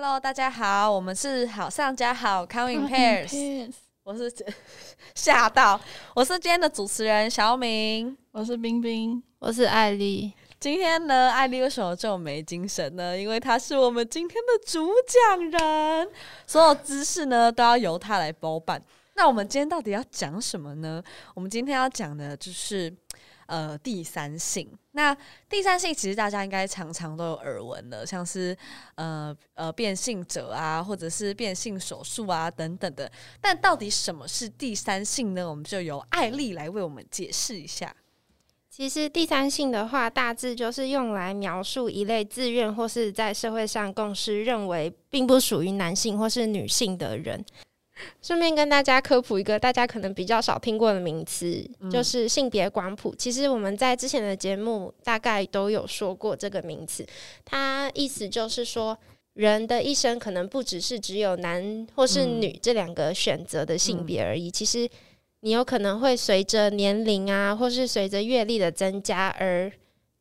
[0.00, 3.72] Hello，大家好，我们是好上加好，Come in pairs。
[4.04, 4.32] 我是
[5.12, 5.80] 吓到，
[6.14, 10.32] 我是今天的主持人小敏，我是冰冰，我是艾丽。
[10.60, 13.18] 今天呢，艾丽为什么这么没精神呢？
[13.18, 14.88] 因为她是我们今天的主
[15.26, 16.08] 讲人，
[16.46, 18.80] 所有知识呢都要由她来包办。
[19.16, 21.02] 那我们今天到底要讲什么呢？
[21.34, 22.94] 我们今天要讲的就是。
[23.48, 25.16] 呃，第三性，那
[25.48, 28.56] 第三性其实大家应该常常都有耳闻的，像是
[28.96, 33.08] 呃呃变性者啊，或者是变性手术啊等等的。
[33.40, 35.48] 但到底什么是第三性呢？
[35.48, 37.94] 我们就由艾丽来为我们解释一下。
[38.68, 47.44] 其实第三性的话，大致就是用来描述一类自愿或是在社会上共识认为并不属于男性或是女性的人。
[48.22, 53.14] 顺便跟大家科普一个大家可能比较少听过的名词，就是性别光谱。
[53.16, 57.06] 其实我们在之前的节目大概都有说过这个名词，
[57.44, 58.96] 它意思就是说，
[59.34, 64.50] 人的一生可能不只是只有男或是女这两个选择的性别而已。
[64.50, 64.88] 其实
[65.40, 69.70] 你有可能会随着年龄啊，或是随着阅历的增加而。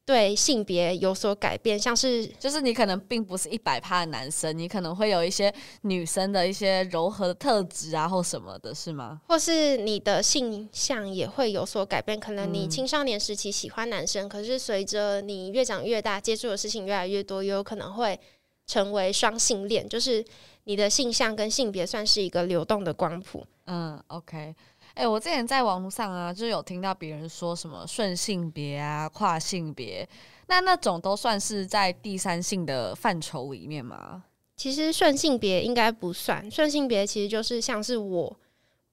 [0.07, 9.19] 对性别有所改变，像是就是你可能并不是一百趴的男生，你可能会有一些女生的一些柔和的特质啊，或什么的，是吗？
[9.27, 18.17] 或是你的性向也会有所改变，可能你青少年时期喜欢男生，可是随着你越长越大，接触的事情越来越多，也有可能会
[18.65, 20.23] 成为双性恋，就是
[20.63, 23.45] 你的性向跟性别算是一个流动的光谱。
[23.65, 24.55] 嗯，OK。
[24.97, 30.07] 哎，我之前在网络上啊，就有听到别人说什么顺性别啊、跨性别，
[30.47, 34.23] 那那种都算是在第三性的范畴里面吗？
[34.55, 38.35] 其实顺性别应该不算，顺性别其实就是像是我，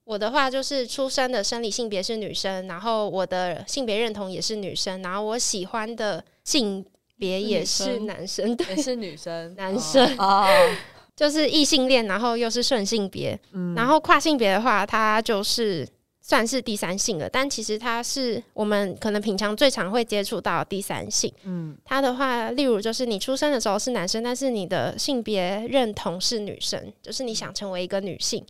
[0.04, 6.84] 我的话就是出生的生理性别是女生，然后我的性别认同也是女生，然后我喜欢的性
[7.16, 10.46] 别也是男生， 也是女生， 男生哦，
[11.16, 13.40] 就是异性恋，然后又是顺性别，
[13.74, 15.88] 然后跨性别的话，它就是。
[16.26, 21.30] 算是第三性了，但其实它是我们可能平常最常会接触到第三性。
[21.42, 28.42] 嗯，它的话，例如就是你出生的时候是男生，但是你的性别认同是女生，就是你想成为一个女性。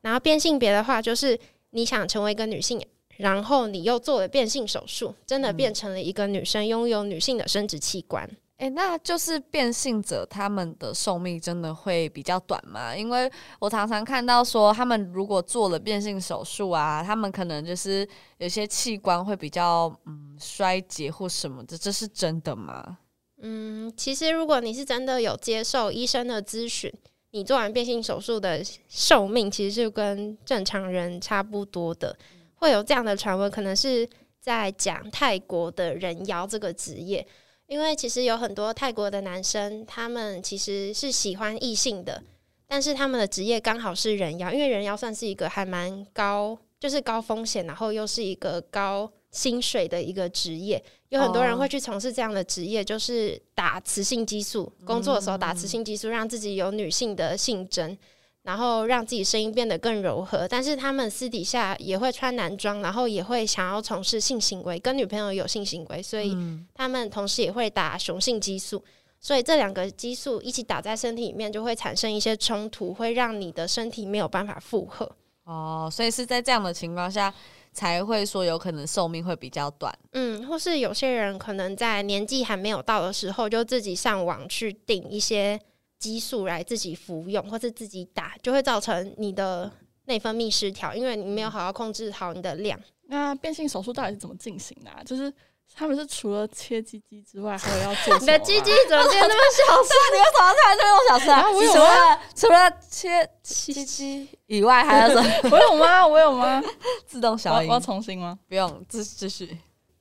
[0.00, 1.38] 然后变性别的话，就是
[1.70, 2.84] 你想成为一个女性，
[3.18, 8.28] 然后你又做了变性手术，真的变成了一个女生，拥有女性的生殖器官。
[8.64, 12.96] 哎，那就是变性者他们的寿命真的会比较短吗？
[12.96, 18.08] 因为我常常看到说，他们如果做了变性手术啊，他们可能就是
[18.38, 22.96] 有些器官会比较嗯衰竭或什么的，这是真的吗？
[23.42, 26.90] 嗯，其实如果你是真的有接受医生的咨询，
[27.32, 32.16] 你做完变性手术的寿命其实是跟正常人差不多的。
[32.54, 34.08] 会有这样的传闻，可能是
[34.40, 37.26] 在讲泰国的人妖这个职业。
[37.66, 42.22] 因为其实有很多泰国的男生，他们其实是喜欢异性的，
[42.66, 57.96] 但是他们的职业刚好是人妖，因为人妖算是一个还蛮高，就是高风险，然后又是一个高薪水的一个职业，有很多人会去从事这样的职业，就是打雌性激素，工作的时候打雌性激素，让自己有女性的性征。
[58.44, 66.36] 然后让自己声音变得更柔和，但是他们私底下也会穿男装，然后也会想要从事性行为，跟女朋友有性行为，所以
[66.74, 68.84] 他们同时也会打雄性激素，
[69.18, 75.10] 所以这两个激素一起打在身体里面，就会产生一些冲突，会让你的身体没有办法负荷。
[75.44, 77.32] 哦，所以是在这样的情况下
[77.72, 79.90] 才会说有可能寿命会比较短。
[80.12, 85.58] 嗯，或是有些人可能在年纪还没有到的时候，就自己上网去订一些。
[86.04, 89.70] 激素来自己服用或是自己打，就会造成你的
[90.04, 92.78] 内分泌失调，因为你没有好好控制好你的量。
[93.08, 94.90] 那变性手术到底是怎么进行的？
[95.04, 95.32] 就是
[95.74, 99.64] 他们是除了切鸡鸡之外，还有要做 你的鸡鸡怎么变那么小？
[99.82, 101.42] 是你为什么突然这么小声啊？
[101.54, 105.30] 除了除了切鸡鸡以外，还有什么？
[105.50, 106.06] 我有吗？
[106.06, 106.62] 我有吗？
[107.06, 107.68] 自动小音？
[107.70, 108.38] 我要重新吗？
[108.46, 109.56] 不用，继继续。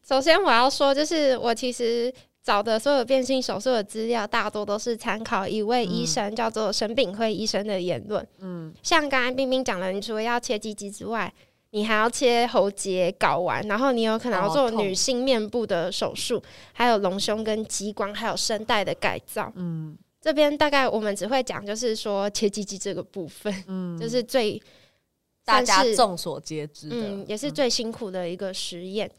[0.06, 2.14] 首先我要说，就是我其实。
[2.44, 8.28] 找的所有变性手术的资料，大多都是参考一位医生叫做沈炳辉医生的言论。
[8.40, 11.34] 嗯，像刚刚冰冰讲了，你除了要切鸡鸡之外，
[11.70, 16.44] 你还要切喉结、睾丸，然后你有可能要做女性面部的手术，
[16.74, 19.50] 还有隆胸跟激光，还有声带的改造。
[19.56, 24.62] 嗯，这边大概我们只会讲，就是说切鸡鸡这个部分，嗯，就是最
[25.46, 29.10] 大家众所皆知的，嗯，也是最辛苦的一个实验。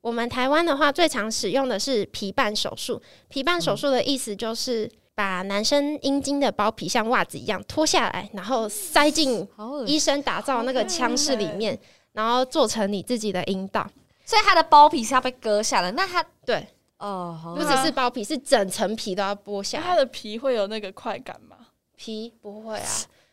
[0.00, 3.00] 我们台湾的话，最常使用的是皮瓣手术。
[3.28, 9.46] 皮瓣手术的意思就是把男生阴茎的包皮像袜子一样脱下来，然后塞进
[9.86, 11.78] 医生打造那个腔室里面，
[12.12, 13.86] 然后做成你自己的阴道。
[14.24, 15.90] 所以它的包皮是要被割下来。
[15.92, 16.66] 那它对
[16.98, 19.80] 哦，不只是包皮，是整层皮都要剥下。
[19.82, 21.56] 它的皮会有那个快感吗？
[21.96, 22.88] 皮不会啊，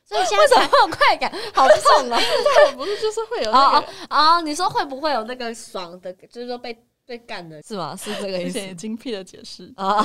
[0.07, 1.29] 所以现为什在会有快感？
[1.53, 2.17] 好痛啊！
[2.17, 6.75] 对，不是就是会有那哦个哦哦，你说会不会有那个爽的，就是说被
[7.05, 7.93] 被干的，是吗？
[7.95, 9.71] 是这个意思精辟的解释。
[9.75, 10.01] 啊？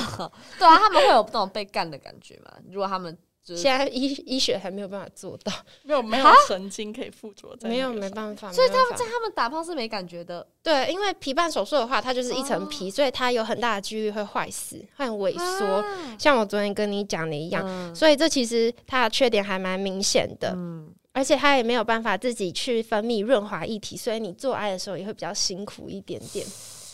[0.58, 2.52] 对啊，他们会有那种被干的感觉吗？
[2.68, 5.52] 如果他们就是现在医医学还没有办法做到，
[5.82, 15.66] 没有没有神经可以附着在没有没办法，所以他们在他们打炮是没感觉的，对，因为皮瓣手术的话，它就是一层哦皮，所以它有很大的几率会坏死、会萎缩。
[15.66, 26.46] 啊像我昨天跟你讲的一样，嗯所以这其实它的缺点还蛮明显的，嗯而且它也没有办法自己去分泌润滑液体，所以你做爱的时候也会比较辛苦一点点。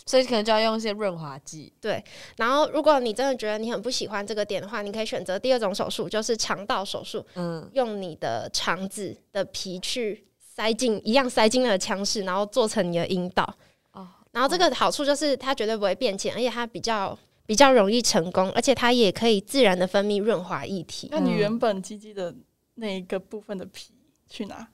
[0.09, 1.71] 所以可能就要用一些润滑剂。
[1.79, 2.03] 对
[2.37, 13.43] 然后，如果你真的觉得你很不喜欢这个点的话，你可以选择第二种手术，就是肠道手术，嗯，用你的肠子的皮去塞进一样塞进了腔室，然后做成你的阴道。
[13.91, 17.15] 哦，然后这个好处就是它绝对不会变浅，而且它比较
[17.45, 21.09] 比较容易成功，而且它也可以自然的分泌润滑液体。
[21.11, 22.33] 那你嗯原本鸡鸡的
[22.73, 23.93] 那一个部分的皮
[24.27, 24.67] 去哪？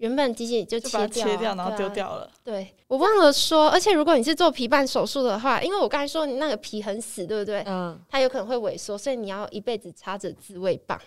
[0.00, 2.30] 原本机器就就切掉啊、切掉，然后丢掉了。
[2.42, 7.62] 对我忘了说，而且如果你是做皮瓣手术的话，因为我刚才说你那个皮很死，对不对？
[7.66, 10.98] 嗯，它有可能会萎缩，所以你要一辈子插着自慰棒，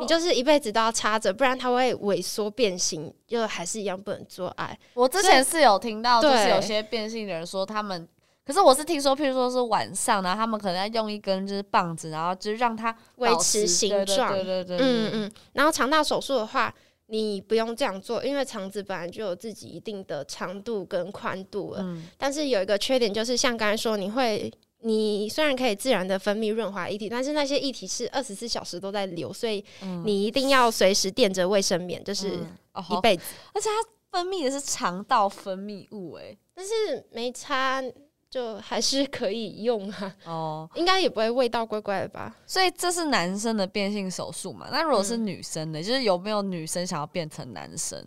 [0.00, 4.78] 你就是一辈子都要插着，不然它会萎缩变形，就还是一样不能做爱。
[4.94, 8.08] 我之前是有听到，就是有些变性人说他们，
[8.46, 16.72] 可是我是听说，譬如说是晚上，然后他们可能要用一根就是棒子，然后就是让它维持持形对对状对对对，嗯嗯，然后肠道手术的话，
[17.06, 21.80] 你不用这样做，因为肠子本来就有自己一定的长度跟宽度了。
[21.82, 24.50] 嗯但是有一个缺点，就是像刚才说，你会，
[24.80, 33.22] 你虽然可以自然的分泌润滑液体，但是那些液体是二十四小时都在流，所以嗯你一定要随时垫着卫生棉，就是一辈子。
[33.52, 36.72] 而且它分泌的是肠道分泌物，哎，但是
[37.12, 37.82] 没擦，
[38.32, 42.34] 就还是可以用啊， 哦，应该也不会味道怪怪的吧？
[42.46, 44.70] 所以这是男生的变性手术嘛？
[44.72, 48.02] 那如果是嗯女生的，就是有没有女生想要变成男生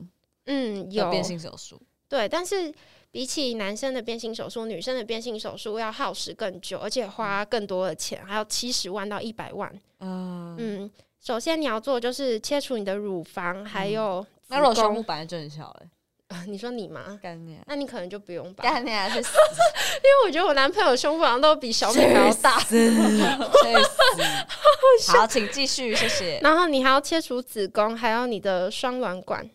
[0.48, 1.80] 嗯，有变性手术？
[2.10, 2.74] 对，但是
[3.12, 9.72] 比起男生的变性手术，女生的变性手术要耗时更久，而且花更多的钱，还要七十万到一百万。
[10.00, 10.92] 嗯，嗯，
[11.22, 15.04] 首先你要做就是切除你的乳房，还有子那如果胸部宫。
[15.04, 15.88] 本来就很小嘞，
[16.48, 17.19] 你说你吗？
[17.22, 17.62] 干你啊！
[17.68, 19.10] 那你可能就不用吧，因干你啊！
[19.10, 19.31] 去死！
[20.04, 22.60] 为我觉得我男朋友胸部好像都比小美还要大。
[22.60, 25.12] 去死！
[25.18, 26.39] 好，请继续，谢谢。
[26.42, 29.48] 然后你还要切除子宫，还有你的双卵管、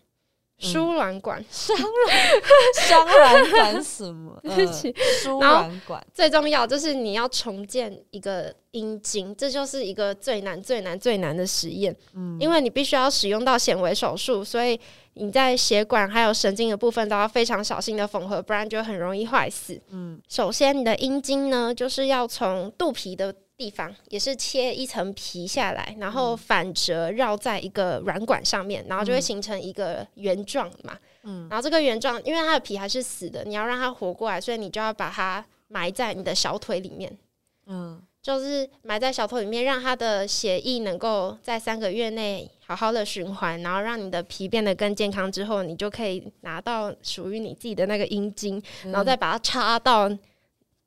[0.61, 1.43] 输卵管。
[1.51, 4.39] 双软管什么？
[4.43, 6.05] 对不起嗯，输卵管。
[6.13, 11.95] 最重要就是你要重建一个阴茎，这就是一个最难、最难、最难的实验。
[12.15, 14.79] 嗯因为你必须要使用到显微手术，所以
[15.15, 19.79] 你在血管还有神经的部分都要非常小心的缝合，不然就很容易坏死。
[19.89, 30.97] 嗯首先，你的阴茎呢，就是要从肚皮的地方，也是切一层皮下来，然后反折绕在一个软管上面，然后就会形成一个圆状嘛。
[31.21, 31.47] 嗯。
[31.47, 37.15] 然后这个圆状，因为它的皮还是死的，你要让它活过来，所以你就要把它埋在你的小腿里面。
[37.67, 38.01] 嗯。
[38.23, 50.07] 就是埋在小腿里面，让它的血液能够在三个月内好好的循环，然后让你的皮变得更健康之后，你就可以拿到属于你自己的那个阴茎，然后再把它插到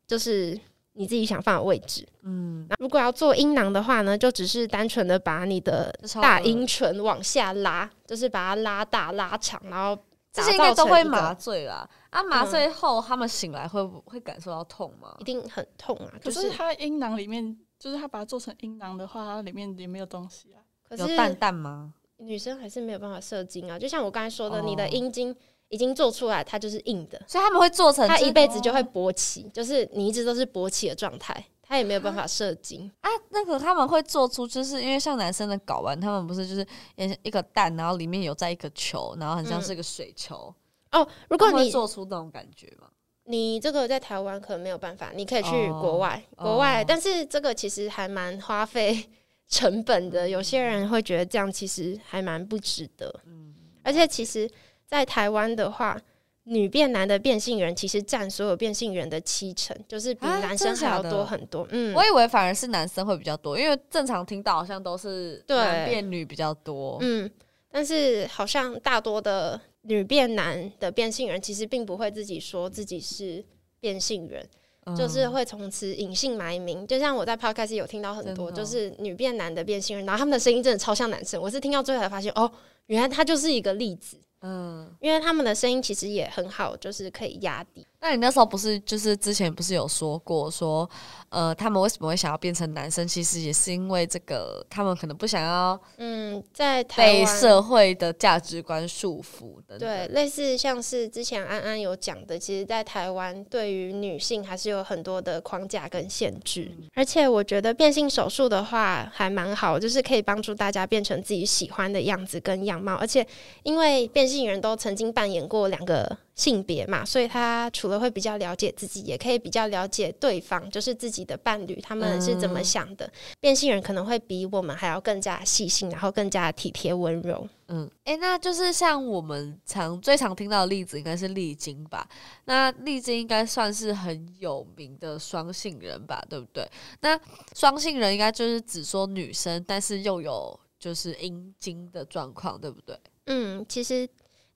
[0.07, 0.57] 就是
[0.95, 2.07] 你自己想放的位置。
[2.23, 11.89] 嗯，那如果要做阴囊的话呢，就只是单纯的把你的大阴唇往下拉，就是把它拉大拉长，然后打这些应该都会麻醉啦。
[12.11, 15.25] 啊，麻嗯醉后他们醒来会不会感受到痛吗一？
[15.25, 16.13] 定很痛啊。
[16.23, 20.63] 可就是它阴囊里面，就是他把它做成阴囊的话，它里面也没有东西啊。
[20.89, 21.93] 可是有蛋蛋吗？
[22.19, 25.35] 女生还是没有办法射精啊，就像我刚才说的，你的哦阴茎
[25.69, 32.91] 已经做出来，它就是硬的，所以他们会做成它一辈子就会勃起，就是你一直都是勃起的状态，它也没有办法射精。
[33.01, 36.67] 啊，那个他们会做出，就是因为像男生的睾丸，他们不是就是
[36.97, 40.55] 也一个蛋，然后里面有在一个球，然后很像是个水球。
[40.93, 42.89] 哦，如果你做出那种感觉吗？
[43.27, 49.03] 你这个在台湾可能没有办法，你可以去哦国外，哦国外，但是这个其实还蛮花费
[49.49, 53.13] 成本的，有些人会觉得这样其实还蛮不值得。
[53.25, 54.49] 嗯，而且其实，
[54.95, 56.01] 在台湾的话，
[56.45, 61.67] 女变男的变性人其实占所有变性人的七成，就是比啊男生还要多很多。
[61.71, 66.99] 嗯，我以为反而是男生会比较多，因为正常听到好像都是对男变女比较多。
[67.01, 67.31] 嗯，
[67.71, 73.45] 但是好像大多的女变男的变性人，其实并不会自己说自己是
[73.81, 74.47] 变性人，
[74.85, 76.87] 嗯就是会从此隐姓埋名。
[76.87, 81.41] 就像我在 podcast 有听到很多，就是女变男的变性人，然后他们的声音真的超像男生。
[81.41, 82.51] 我是听到最后才发现，哦，
[82.87, 87.87] 原来他就是一个例子，嗯，因为他们的声音其实也很好，就是可以压低。
[88.05, 90.89] 那你那时候不是就是之前不是有说过说，
[91.31, 93.09] 呃，他们为什么会想要变成男生？
[93.09, 99.79] 其实也是因为这个，他们可能不想要嗯，在台被社会的价值观束缚的。
[99.79, 106.71] 对，类似像是之前安安有讲的，其实，在台湾对于女性还是有很多的框架跟限制。
[106.95, 112.97] 而且我觉得变性手术的话还蛮好，就是可以帮助大家变成自己喜欢的样子跟样貌。
[112.97, 113.27] 而且
[113.63, 123.11] 因为变性人都曾经扮演过两个性别嘛，所以他除了会比较了解自己，也可以比较了解对方，就是自己的伴侣他们是怎么想的。
[123.41, 127.49] 变性人可能会比我们还要更加细心，然后更加体贴温柔。
[127.69, 132.07] 嗯，诶，那就是像我们常最常听到的例子，应该是丽晶吧？
[132.45, 136.69] 那丽晶应该算是很有名的双性人吧，对不对？
[137.01, 137.19] 那
[137.55, 142.99] 双性人应该就是只说女生，但是又有就是阴茎的状况，对不对？
[143.27, 144.07] 嗯，其实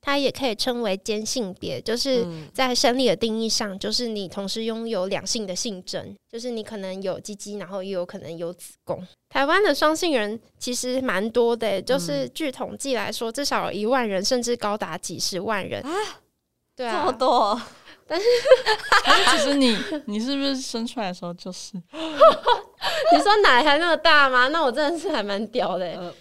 [0.00, 9.06] 它也可以称为兼性别，就是嗯在生理的定义上，就是你同时拥有两性的性征，就是你可能有鸡鸡，然后也有可能有子宫。
[9.28, 15.92] 台湾的双性人其实蛮多的欸，就是据统计来说，至少有一万人，甚至高达几十万人啊。
[16.74, 17.62] 对啊这么啊，多，
[18.06, 18.24] 但是
[19.32, 19.76] 其实你
[20.06, 21.72] 你是不是生出来的时候就是？
[23.12, 24.46] 你说奶还那么大吗？
[24.48, 25.94] 那我真的是还蛮屌的欸。
[25.96, 26.14] 呃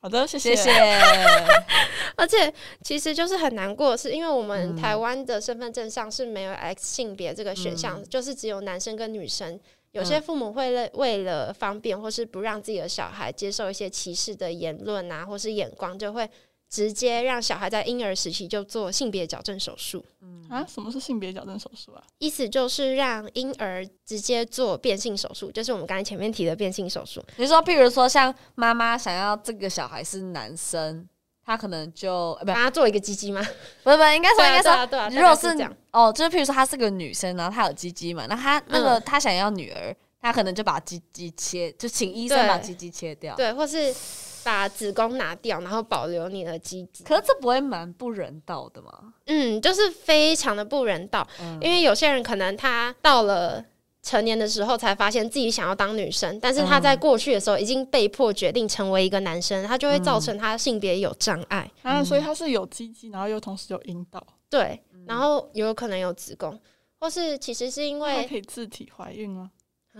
[0.00, 0.70] 好的，谢谢谢。
[2.16, 2.52] 而且
[2.82, 9.60] 其实就是很难过，是因为我们嗯台湾的身份证上是没有 X 性别这个选项，就是只有男生跟女生。
[9.92, 16.28] 有些嗯父母会为为了方便，或是不让自己的小孩接受一些歧视的言论啊，或是眼光，就会
[16.70, 20.04] 直接让小孩在婴儿时期就做性别矫正手术。
[20.22, 22.02] 嗯啊，什么是性别矫正手术啊？
[22.18, 27.22] 意思就是让婴儿直接做变性手术，就是我们刚才前面提的变性手术。
[27.36, 31.08] 你说，譬如说，像妈妈想要这个小孩是男生，
[31.44, 33.40] 他可能就呃不帮他做一个鸡鸡吗？
[33.82, 35.48] 不是不是，应该说啊应该说，啊啊，如果是
[35.92, 43.34] 哦，就是譬如说她是个女生，然后她有鸡鸡嘛，那她那个嗯她想要女儿，她可能就把鸡鸡切，就请医生把鸡鸡切掉。
[43.36, 43.94] 对，或是
[44.44, 47.04] 把子宫拿掉，然后保留你的鸡鸡。
[47.04, 49.14] 可是这不会蛮不人道的吗？
[49.26, 53.64] 嗯，就是非常的不人道，嗯因为有些人可能他到了
[54.02, 61.70] 成年的时候才发现自己想要当女生，但是他在过去的时候已经被迫决定成为一个男生，他就会造成他性别有障碍。
[61.82, 66.58] 啊，所以他是有鸡鸡，然后又同时有阴道，对，嗯然后有可能有子宫，
[66.98, 69.50] 或是其实是因为可以自体怀孕吗？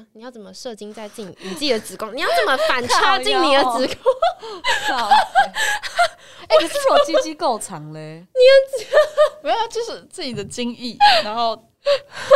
[0.00, 2.14] 啊，你要怎么射精在进你自己的子宫？
[2.16, 4.12] 你要怎么反插进你的子宫？
[6.48, 11.56] 哎、可是如果鸡鸡够长嘞，你 没有，就是自己的精液，然后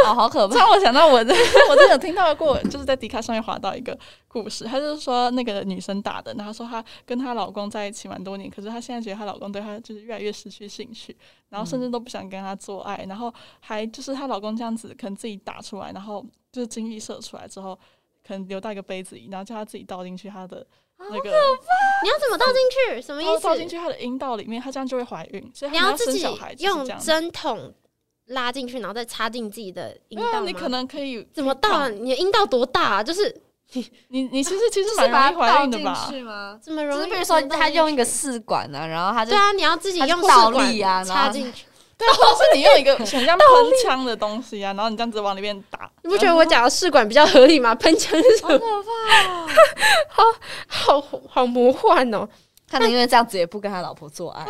[0.05, 0.55] 哦，好可怕！
[0.59, 1.35] 让我想到我的，
[1.69, 11.17] 我真的有听到过，就是在迪卡上面滑到一个故事，她就是说那个女生打的，然后说她跟她老公在一起蛮多年，可是她现在觉得她老公对她就是越来越失去兴趣，
[11.49, 17.79] 然后甚至都不想跟她做爱，然后还就是她老公这样子可能自己打出来，然后就是精液射出来之后，
[18.27, 20.67] 可能留到一个杯子里，然后叫她自己倒进去她的
[20.99, 21.31] 那个，
[22.03, 22.57] 你要怎么倒进
[22.97, 23.03] 去？
[23.03, 23.69] 什么意思倒进？
[23.69, 26.99] 去她的阴道里面，她这样就会怀孕，所以你要自己生小孩就是用。
[26.99, 27.75] 针筒
[28.27, 30.43] 拉进去，然后再插进自己的阴道吗？
[30.47, 31.89] 你可能可以怎么倒啊？
[31.89, 33.03] 你的阴道多大啊？
[33.03, 33.35] 就是
[33.73, 36.07] 你你你其实其实蛮把它倒容易怀孕的进吧？
[36.09, 36.59] 去吗？
[36.63, 36.99] 这么容易？
[36.99, 41.65] 就是比如说，他用一个试管啊，然后他就对啊，你要自己用倒试管立啊插进去。
[41.97, 43.47] 对，或者是你用一个 很像喷
[43.83, 47.73] 枪的东西啊，然后你这样子往里面打，你不觉得我讲的试管比较合理吗？
[47.77, 48.53] 喷枪是什么？
[48.53, 50.35] 好可怕、哦。
[50.67, 52.29] 好好魔幻哦！
[52.69, 54.45] 他宁愿这样子也不跟他老婆做爱。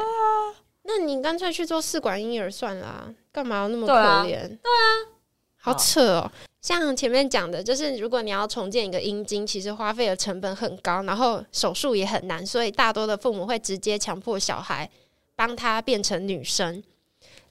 [0.87, 4.47] 那你干脆去做试管婴儿算了、啊，干嘛要那么可怜？
[4.47, 5.17] 对啊，
[5.57, 6.31] 好扯哦。
[6.61, 14.89] 像前面讲的，就是如果你要重建一个阴茎，其实花费的成本很高，然后手术也很难，所以大多的父母会直接强迫小孩
[15.35, 16.83] 帮他变成女生。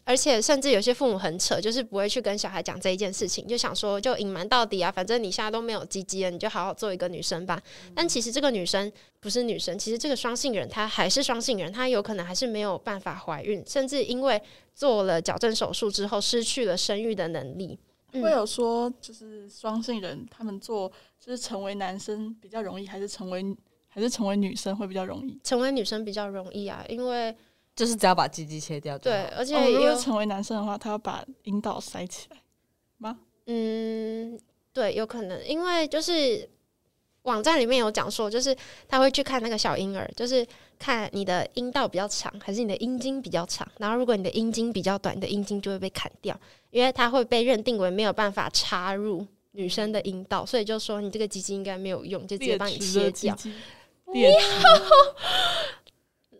[0.05, 7.61] 而且甚至有些父母很扯，就是不会去跟小孩讲这一件事情，就想说就隐瞒到底啊，反正你现在都没有鸡鸡了，你就好好做一个女生吧。
[7.95, 14.41] 但其实这个女生不是女生，其实这个双性人她还是双性人，她有可能还是没有办法怀孕，甚至因为
[14.75, 17.79] 做了矫正手术之后失去了生育的能力。
[18.11, 20.87] 嗯会有说就是双性人他们做
[21.19, 23.43] 就是成为男生比较容易，还是成为
[23.87, 25.39] 还是成为女生会比较容易？
[25.43, 27.35] 成为女生比较容易啊，因为
[27.75, 32.37] 就是只要把鸡鸡切掉就好对，而且哦，如果有、是成为男生的话，他要把阴道塞起来
[32.97, 33.19] 吗？
[33.47, 34.39] 嗯，
[34.71, 36.47] 对，有可能，因为就是
[37.23, 38.55] 网站里面有讲说，就是
[38.87, 40.45] 他会去看那个小婴儿，就是
[40.77, 43.67] 看你的阴道比较长，还是你的阴茎比较长。
[43.77, 46.39] 然后如果你的阴茎比较短，你的阴茎就会被砍掉，
[46.69, 53.35] 因为他会被认定为没有办法插入女生的阴道，所以就说你这个鸡鸡应该没有用，就直接帮你切掉。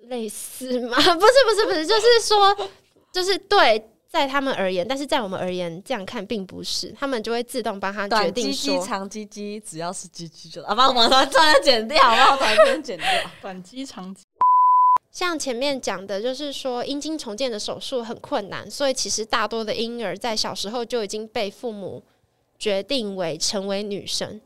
[0.07, 0.95] 类似吗？
[0.97, 2.69] 不是不是不是，就是说，
[3.11, 12.37] 就是对在他们而言，但是在我们而言，这样看并不是，他们就会自动帮他决短定鸡鸡、说，长鸡鸡，只要是鸡鸡就啊，帮我把它剪掉，好不好？
[12.37, 13.07] 把它 剪掉。
[13.41, 14.23] 短肌长肌，
[15.11, 22.03] 像前面讲的，就是说阴茎重建的手术很困难，所以其实大多的婴儿在小时候就已经被父母
[22.59, 24.39] 决定为成为女生，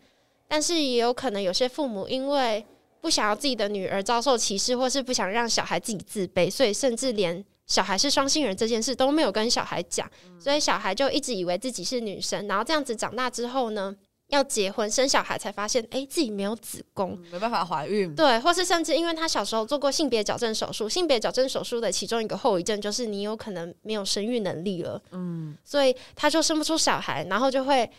[0.47, 2.65] 但是也有可能有些父母因为
[3.01, 13.95] 不想要自己的女儿遭受歧视，或是不想让小孩自己自卑，所以甚至连小孩是双性人这件事都没有跟小孩讲，所以小孩就一直以为自己是女生，然后这样子长大之后呢，
[14.27, 27.89] 要结婚生小孩才发现，诶，自己没有子宫，没办法怀孕，对，或是甚至因为他小时候做过性别矫正手术，性别矫正手术的其中一个后遗症就是你有可能没有生育能力了，嗯，所以他就生不出小孩，然后就会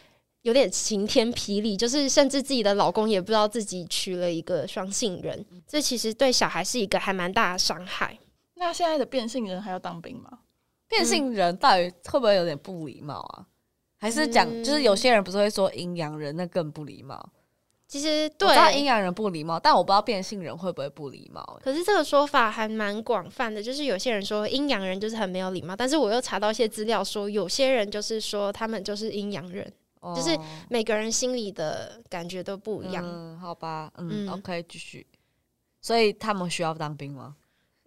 [0.43, 8.19] 有点晴天霹雳，就是甚至自己的老公也不知道自己娶了一个双性人，这其实对小孩是一个还蛮大的伤害。
[8.55, 10.39] 那现在的变性人还要当兵吗？
[10.89, 13.47] 变性人到底会不会有点不礼貌啊？
[13.99, 17.31] 还是讲，嗯就是有些人不是会说阴阳人，那更不礼貌。
[17.87, 21.65] 其实我知道阴，阳人不礼貌，但我不知道变性人会不会不礼貌、欸。
[21.65, 29.73] 可是这个说法还蛮广泛的，就是有些人说阴阳人就是很没有礼貌，但是我又查到一些资料说，有些人就是说他们就是阴阳人。
[30.15, 33.05] 就是哦每个人心里的感觉都不一样。
[33.07, 35.07] 嗯，好吧，嗯嗯 o k 继续。
[35.81, 37.37] 所以他们需要当兵吗？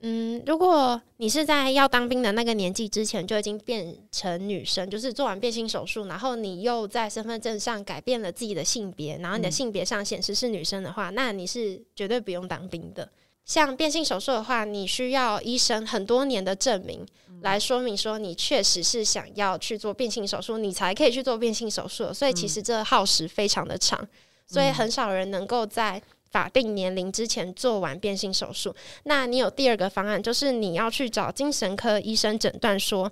[0.04, 13.08] 嗯，如果你是在要当兵的那个年纪之前就已经变成女生，就是做完变性手术，然后你又在身份证上改变了自己的性别，然后你的嗯性别上显示是女生的话，那你是绝对不用当兵的。
[13.46, 17.06] 像变性手术的话，你需要医生很多年的证明
[17.42, 22.14] 来说明说你确实是想要去做变性手术，你才可以去做变性手术。
[22.14, 24.08] 所以其实这耗时非常的长，
[24.48, 28.74] 所以很少人能够在法定年龄之前做完变性手术。
[29.04, 33.12] 那你有第二个方案，就是你要去找精神科医生诊断说。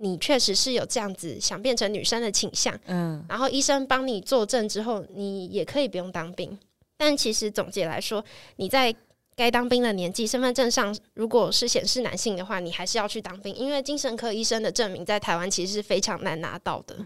[0.00, 6.56] 你确实是有这样子想变成女生的倾向，嗯，然后医生帮你作证之后，你也可以不用当兵。
[6.96, 8.24] 但其实总结来说，
[8.58, 8.94] 你在
[9.38, 16.96] 该当兵的年纪，身份证上如果是显示男性的话，你还是要去当兵，因为精神科医生的证明在台湾其实是非常难拿到的。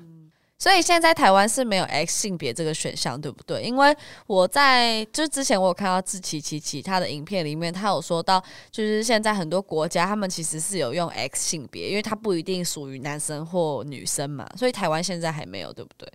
[0.58, 3.62] 所以现在台湾是没有 X 性别这个选项，对不对？
[3.62, 3.94] 因为
[4.26, 16.08] 我在就之前我有看到志奇奇其他的影片里面，他有说到，就是现在很多国家他们其实是有用 X 性别，因为它不一定属于男生或女生嘛，所以台湾现在还没有，对不对？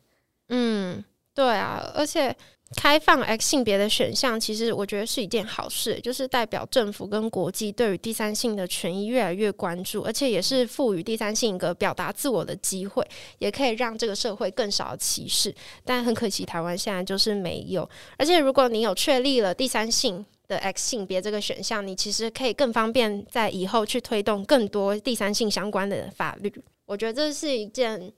[0.47, 1.03] 嗯，
[1.33, 2.33] 对啊，而且
[2.75, 13.07] 开放 X 性别的选项，其实我觉得是一件好事，就是代表政府跟国际对于第三性的权益越来越关注，而且也是赋予第三性一个表达自我的机会，
[13.39, 15.53] 也可以让这个社会更少歧视。
[15.85, 17.89] 但很可惜，台湾现在就是没有。
[18.17, 26.53] 而且如果你有确立了第三性，的 X 性别这个选项，你其实可以更方便在以后去推动更多第三性相关的法律。
[26.85, 28.11] 我觉得这是一件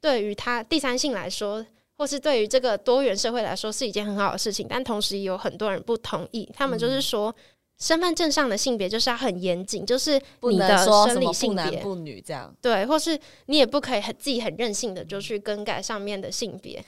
[0.00, 1.64] 对于他第三性来说，
[1.96, 7.34] 或是对于这个多元社会来说是一件很好的事情，但同时也有很多人不同意，他们就是说。
[7.78, 12.50] 身份证上的性别就是要很严谨，就是不能你的生理性别，男不女这样。
[12.62, 16.82] 对，或是你也不可以很自己很任性的就去更改上面的性别。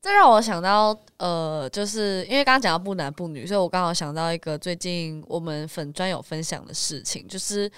[0.00, 7.70] 这让我想到，呃，就是因为刚刚讲到不男不女，所以我刚好想到一个最近我们粉专有分享的事情，就是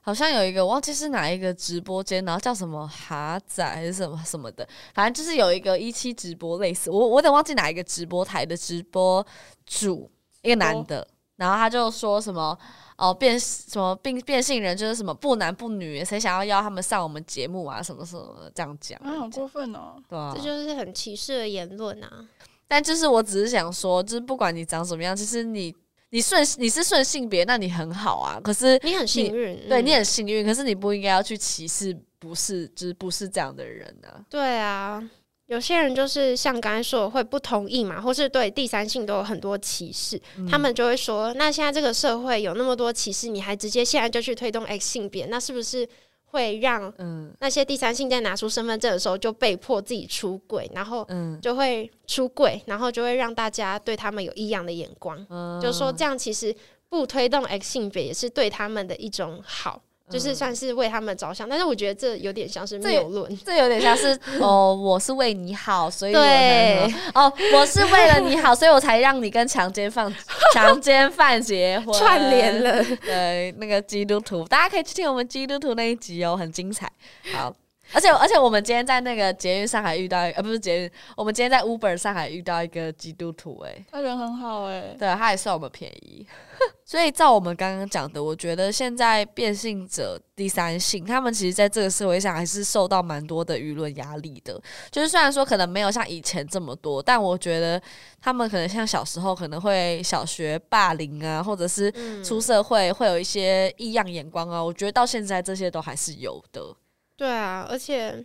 [0.00, 9.24] 好像有一个忘记是哪一个直播间，然后叫什么哈仔还是什么什么的，反正就是有一个一期直播类似，我我有点忘记哪一个直播台的直播
[9.66, 10.10] 主，
[10.42, 11.06] 一个男的，
[11.36, 12.58] 然后他就说什么。
[12.98, 17.80] 哦，变什么变变性人就是什么不男不女，谁想要邀他们上我们节目啊？
[17.80, 19.94] 什么什么的这样讲，啊，好过分哦！
[20.08, 22.26] 对啊，这就是很歧视的言论啊！
[22.66, 25.72] 但就是我只是想说，就是不管你长什么样，其实你
[26.10, 28.40] 你顺你是顺性别，那你很好啊。
[28.42, 34.24] 可是你很幸运，嗯对你很幸运，可是你不应该要去歧视不是就是不是这样的人啊。
[34.30, 35.02] 对啊，
[35.46, 45.86] 有些人就是像刚才说的会不同意嘛，或是对第三性都有很多歧视，嗯他们就会说，那现在这个社会有那么多歧视，你还直接现在就去推动 X 性别，那是不是
[46.30, 56.54] 会让嗯那些第三性在拿出身份证的时候就被迫自己出柜，然后嗯就会出柜，然后就会让大家对他们有异样的眼光，嗯就说这样其实
[56.88, 59.82] 不推动 X 性别也是对他们的一种好。
[60.10, 63.38] 就是算是为他们着想，但是我觉得这有点像是谬论。
[63.44, 70.12] 这有点像是 哦，我是为你好，所以我对哦，我是为了你好，所以我才让你跟强奸犯
[70.54, 76.90] 强奸犯结婚，串联了，对，那个基督徒，大家可以去听我们基督徒那一集哦，很精彩。
[77.34, 77.54] 好，
[77.92, 86.26] 而且而且我们今天在那个捷运上海遇到，呃，不是捷运，我们今天在 Uber 上海遇到一个基督徒，哎，他人很好哎、对，他也算我们便宜。
[86.84, 94.60] 所以照我们刚刚讲的，我觉得现在变性者第三性，他们其实在这个社会上还是受到蛮多的舆论压力的。
[94.90, 97.80] 就是虽然说可能没有像以前这么多，但我觉得
[98.20, 104.62] 他们可能像小时候可能会小学霸凌啊，或者是嗯出社会会有一些异样眼光啊。
[104.62, 106.74] 我觉得到现在这些都还是有的。
[107.18, 108.24] 对啊，而且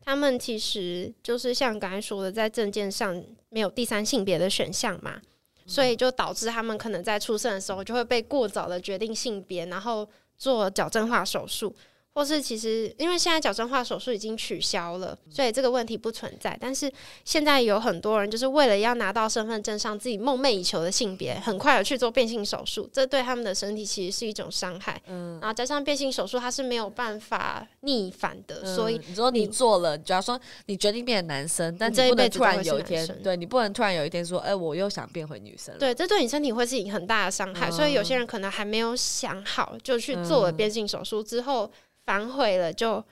[0.00, 5.20] 他们其实就是像刚才说的，在证件上没有第三性别的选项嘛，
[5.66, 11.72] 所以就导致他们可能在出生的时候就会被过早的决定性别，然后做矫正化手术。
[12.14, 16.56] 或是其实，因为现在矫正化手术已经取消了，所以这个问题不存在。
[16.60, 16.90] 但是
[17.24, 25.02] 现在有很多人就是为了要拿到身份证上自己梦寐以求的性别，很快的去做变性手术，这对他们的身体其实是一种伤害。
[25.08, 35.80] 嗯，然后加上变性手术，它是没有办法逆反的，所以嗯你说你你做了，假如说你决定变成男生，但你这一不能突然有一天，对你不能突然有一天说，哎、我又想变回女生了。
[35.80, 37.68] 对，这对你身体会是一很大的伤害。
[37.68, 41.68] 所以有些人可能还没有想好，就去做了嗯变性手术之后
[42.04, 43.04] 反悔了，就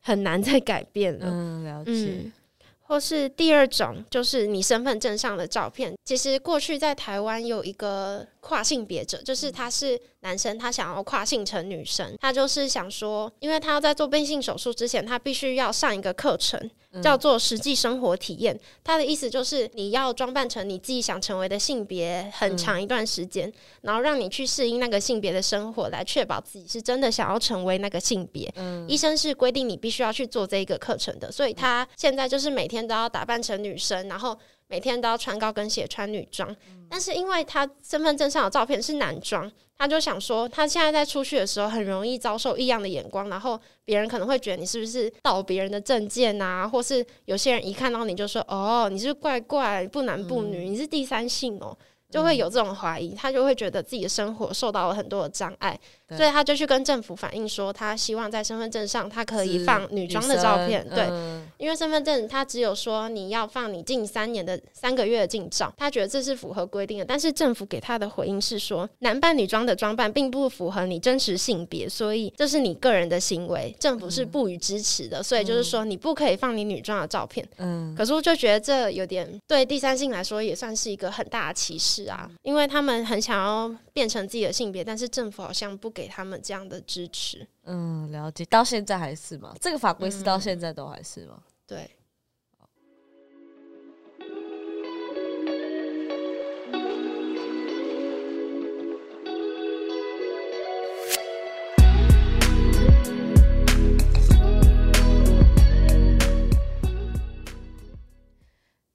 [0.00, 1.26] 很难再改变了。
[1.26, 1.90] 嗯，了解。
[1.92, 2.32] 嗯，
[2.80, 5.94] 或是第二种，就是你身份证上的照片。
[6.04, 16.58] 其实过去在台湾有一个跨性别者，就是他是男生，他想要跨性成女生，他就是想说，因为他要在做变性手术之前，他必须要上一个课程，
[16.92, 17.02] 嗯。
[17.02, 18.58] 叫做实际生活体验。
[18.82, 28.50] 他的意思就是你要装扮成你自己想成为的性别很长一段时间，然后让你去适应那个性别的生活，来确保自己是真的想要成为那个性别。
[28.56, 28.88] 嗯。
[28.88, 34.36] 医生是规定你必须要去做这一个课程的，所以他现在就是每天都要打扮成女生，然后
[34.70, 36.56] 每天都要穿高跟鞋、穿女装。
[36.88, 51.76] 但是因为他身份证上的照片是男装，他就想说，他现在在出去的时候很容易遭受异样的眼光，然后别人可能会觉得你是不是盗别人的证件啊，或是有些人一看到你就说，哦，你是怪怪不男不女，你是第三性哦。
[52.10, 61.46] 就会有这种怀疑，他就会觉得自己的生活受到了很多的障碍，对所以他就去跟政府反映说，他希望在身份证上他可以放女装的照片，对，嗯。
[61.58, 77.46] 因为身份证他只有说你要放你近三年的三个月的近照，他觉得这是符合规定的，但是政府给他的回应是说，男扮女装的装扮并不符合你真实性别，所以这是你个人的行为，政府是不予支持的，所以就是说你不可以放你女装的照片。
[77.58, 77.94] 嗯。
[77.96, 83.70] 可是我就觉得这有点对第三性来说也算是一个很大的歧视啊，因为他们很想要
[84.00, 87.46] 变成自己的性别，但是政府好像不给他们这样的支持。
[87.64, 88.42] 嗯，了解。
[88.46, 89.54] 到现在还是吗？
[89.60, 91.42] 这个法规是到现在都还是吗？
[91.66, 91.90] 对，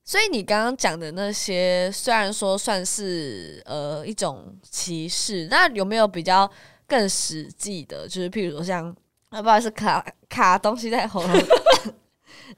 [0.05, 6.49] 所以你刚刚讲的那些，虽然说算是呃一种歧视，那有没有比较
[6.85, 8.07] 更实际的？
[8.07, 8.95] 就是譬如说像
[9.29, 11.31] 啊，不好意思，卡卡东西在喉咙。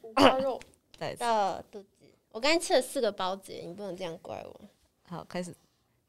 [0.02, 0.60] 五花肉
[1.00, 4.62] 的肚子，我刚才吃了四个包子，你不能这样怪我。
[5.08, 5.56] 好，开始。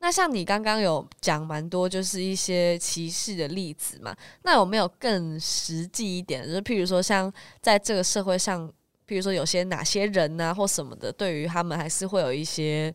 [0.00, 4.16] 那像你刚刚有讲蛮多，就是一些歧视的例子嘛？
[4.42, 6.44] 那有没有更实际一点？
[6.44, 8.72] 就是譬如说，像在这个社会上，
[9.08, 12.94] 譬如说有些哪些人呐、或什么的，对于他们还是会有一些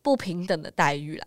[0.00, 1.26] 不平等的待遇啦，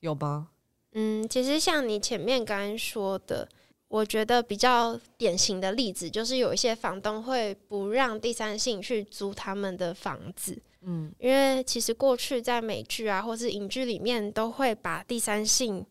[0.00, 0.48] 有吗？
[0.92, 3.46] 嗯，其实像你前面刚刚说的，
[3.88, 15.84] 我觉得比较典型的例子就是有一些房东会不让第三性去租他们的房子，嗯因为其实过去在美剧啊或是影剧里面都会把第三性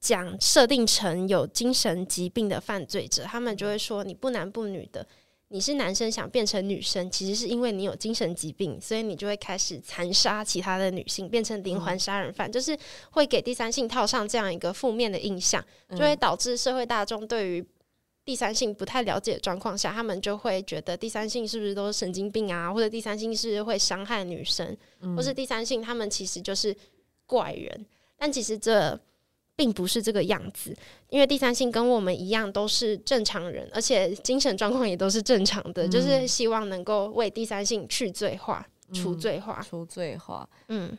[0.00, 5.06] 讲设定成有精神疾病的犯罪者，他们就会说你不男不女的。
[5.48, 12.76] 你是男生想变成女生，其实是因为你有精神疾病，所以你就会开始残杀其他的女性，变成连环杀人犯，就是
[13.10, 17.64] 会给第三性套上这样一个负面的印象，就会导致社会大众对于
[18.24, 24.76] 第三性不太了解的状况下，他们就会觉得第三性是不是都是神经病啊，或者第三性是不是会伤害女生，
[25.16, 26.76] 或是第三性他们其实就是
[27.24, 27.86] 怪人，
[28.18, 28.98] 但其实这
[29.56, 30.76] 并不是这个样子，
[31.08, 39.60] 因为第三性跟我们一样都是正常人，而且精神状况也都是正常的，就是希望能够为第三性去罪化、除罪化。
[39.66, 40.46] 除罪化。
[40.68, 40.96] 嗯，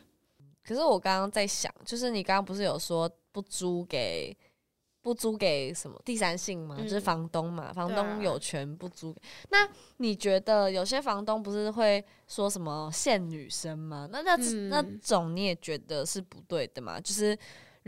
[0.64, 4.36] 可是我刚刚在想，就是你刚刚不是有说不租给
[5.00, 6.74] 不租给什么第三性吗？
[6.80, 9.20] 嗯就是房东嘛，房东啊有权不租给。
[9.50, 9.68] 那
[9.98, 14.08] 你觉得有些房东不是会说什么限女生吗？
[14.10, 17.00] 那那、嗯那种你也觉得是不对的嘛？
[17.00, 17.38] 就是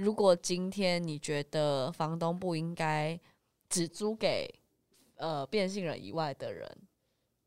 [0.01, 3.21] 如果今天你觉得房东不应该
[3.69, 4.49] 只租给
[5.17, 6.67] 呃变性人以外的人。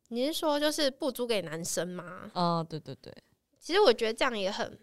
[0.09, 2.29] 你是说就是不租给男生吗？
[2.35, 3.11] 嗯，对对对，
[3.59, 4.77] 其实我觉得这样也很，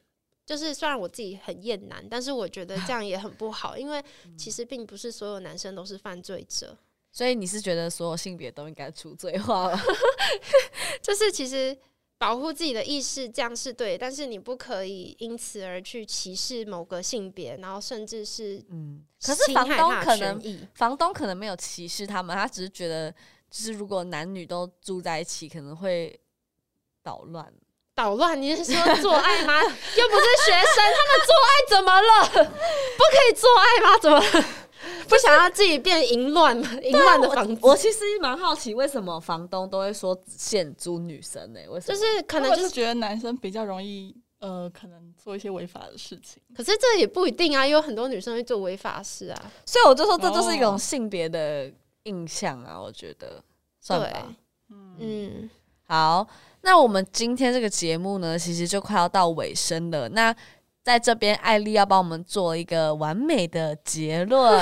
[0.45, 4.03] 就是虽然我自己很厌男，但是我觉得这样也很不好，因为
[4.37, 6.77] 其实并不是所有男生都是犯罪者。
[7.13, 9.81] 所以你是觉得所有性别都应该出罪化吗？
[11.01, 11.77] 就是其实
[12.21, 20.69] 保护自己的意识这样是对，但是你不可以因此而去歧视某个性别，然后甚至是嗯，可是房东可能。
[20.75, 23.11] 房东可能没有歧视他们，他只是觉得，
[23.51, 26.21] 就是如果男女都住在一起，可能会
[27.03, 27.51] 捣乱。
[27.95, 28.41] 捣乱？
[28.41, 29.59] 你是说做爱吗？
[29.63, 32.29] 又不是学生，他们做爱怎么了？
[32.99, 33.99] 不可以做爱吗？
[33.99, 34.45] 怎么了？
[35.09, 36.69] 不想要自己变淫乱 吗？
[36.83, 41.95] 淫乱的房子，我其实蛮好奇，为什么房东都会说只限租女生呢、为什么？
[41.95, 46.43] 就是可可能就是，是觉得男生比较容易呃，可能做一些违法的事情。
[46.55, 49.53] 可是这也不一定啊，有很多女生会做违法事啊。
[49.67, 51.71] 所以我就说，这就是一种哦性别的
[52.05, 53.43] 印象啊，我觉得
[53.81, 54.35] 算对吧。，
[54.71, 55.51] 嗯，嗯，
[55.85, 56.27] 好，
[56.63, 60.09] 那我们今天这个节目呢，其实就快要到尾声了。
[60.09, 60.35] 那
[60.83, 64.61] 在这边，艾丽要帮我们做一个完美的结论，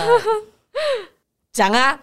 [1.53, 2.01] 讲啊，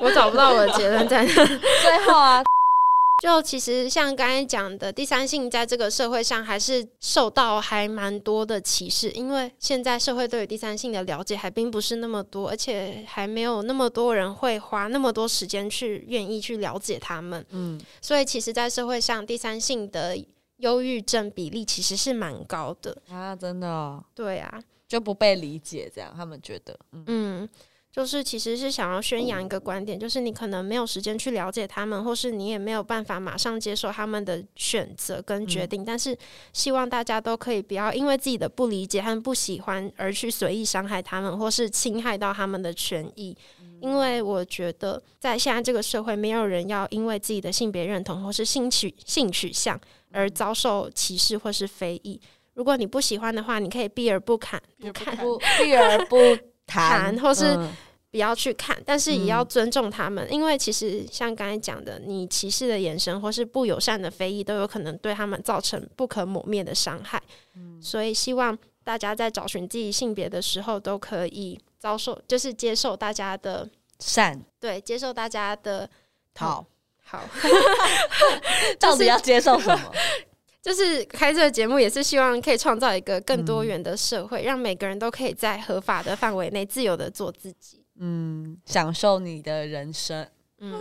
[0.00, 1.32] 我找不到我的结论在哪。
[1.32, 2.42] 最后啊，
[3.22, 17.44] 就其实像刚才讲的，第三性在这个社会上还是受到还蛮多的歧视，因为现在社会对于第三性的了解还并不是那么多，而且还没有那么多人会花那么多时间去愿意去了解他们。
[17.50, 20.16] 嗯，所以其实，在社会上，第三性的
[20.58, 22.96] 忧郁症比例其实是蛮高的。
[23.08, 27.04] 啊，真的、哦、对啊，就不被理解，这样他们觉得，嗯。
[27.06, 27.48] 嗯，
[27.90, 36.16] 就是其实是想要宣扬一个观点，就是你可能没有时间去了解他们，或是你也没有办法马上接受他们的选择跟决定，但是
[36.52, 43.36] 希望大家都可以不要因为自己的不理解和不喜欢而去随意伤害他们，或是侵害到他们的权益。
[43.80, 49.78] 因为我觉得，在现在这个社会，没有人要因为自己的性别认同或是性取性取向
[50.14, 52.20] 而遭受歧视或是非议。
[52.54, 56.16] 如果你不喜欢的话，你可以避而不看，看避而不看不避而不
[56.66, 57.72] 谈，或是嗯。
[58.10, 59.26] 不要去看，但是也嗯。
[59.26, 67.20] 要尊重他们，因为其实像刚才讲的，你歧视的眼神或是不友善的非议，都有可能对他们造成不可磨灭的伤害。
[67.56, 67.82] 嗯。
[67.82, 74.40] 所以希望大家在找寻自己性别的时候，都可以遭受，就是接受大家的，善。
[74.60, 75.90] 对，接受大家的
[76.36, 76.64] 好，
[77.04, 77.22] 好。
[78.80, 79.92] 到底要接受什么？
[80.60, 87.84] 就是开这个节目，也是希望可以创造一个更多元的社会，让每个人都可以在合法的范围内自由的做自己。
[88.00, 90.26] 嗯，享受你的人生。
[90.60, 90.72] 嗯，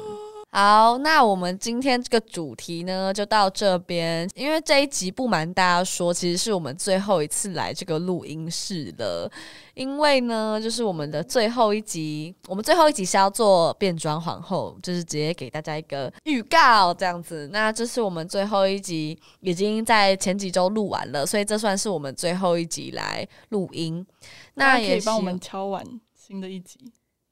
[0.56, 4.30] 好，那我们今天这个主题呢，就到这边。
[4.36, 9.28] 因为这一集不瞒大家说，其实是我们最后一次来这个录音室了。
[9.74, 17.50] 因为呢，就是我们的最后一集，我们最后一集是要做变装皇后，就是直接给大家一个预告这样子。
[17.52, 24.06] 那这是我们最后一集，已经在前几周录完了，所以这算是我们最后一集来录音。
[24.54, 25.84] 那也可以帮我们敲完
[26.16, 26.80] 新的一集，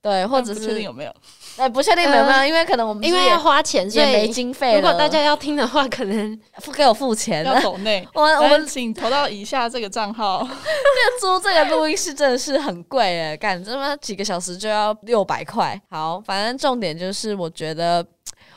[0.02, 1.14] 对，或者是不确定是有没有。
[1.58, 4.76] 哎，不确定有没有，因为可能我们因为要花钱，所以没经费。
[4.76, 7.62] 如果大家要听的话，可能付给我付钱要了。
[7.62, 10.42] 抖内， 我我我们们请投到以下这个账号。
[10.48, 15.80] 这租这个录音室真的是很贵哎，干这么几个小时就要六百块。
[15.90, 18.04] 好，反正重点就是，我觉得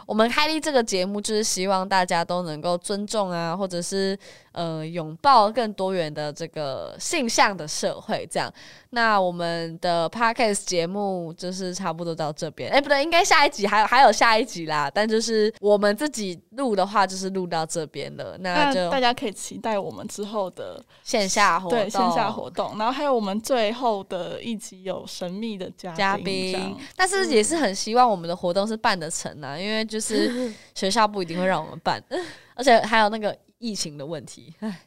[0.07, 4.17] 我们开立这个节目，就是希望大家都能够尊重啊，或者是
[4.55, 8.27] 呃拥抱更多元的这个性向的社会。
[8.31, 8.53] 这样，
[8.91, 12.71] 那我们的 podcast 节目就是差不多到这边。
[12.71, 14.91] 哎、不对，应该下一集还有还有下一集啦。
[14.93, 18.37] 但就是我们自己录的话，就是录到这边了。
[18.39, 32.03] 那就那大家可以期待我们之后的线下活动，对线下活动，然后还有我们最后的一集有神秘的嘉宾，但是也是很希望我们的活动是办得成啊，因为就是 学校不一定会让我们办，
[32.55, 34.55] 而且还有那个疫情的问题。
[34.61, 34.81] 唉，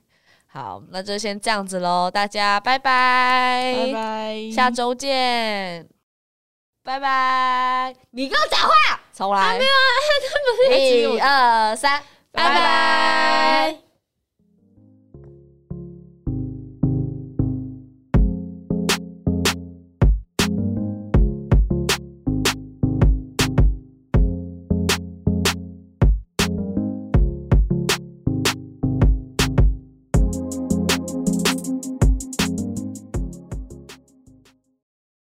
[0.45, 5.87] 好，那就先这样子喽，大家拜拜，拜拜，下周见，
[6.83, 7.95] 拜拜。
[8.11, 13.87] 你跟我讲话，重来，没有啊，一二三，拜拜。